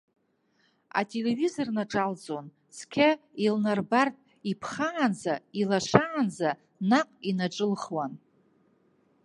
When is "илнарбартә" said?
3.45-4.21